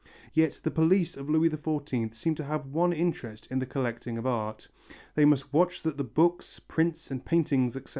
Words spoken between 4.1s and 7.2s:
of art. They must watch that the books, prints